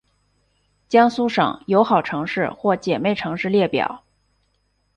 [0.89, 4.03] 江苏省友好城市或姐妹城市列表